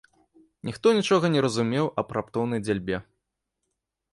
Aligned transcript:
Ніхто 0.69 0.93
нічога 0.99 1.25
не 1.35 1.43
разумеў 1.47 1.91
аб 2.03 2.07
раптоўнай 2.19 2.59
дзяльбе. 2.65 2.97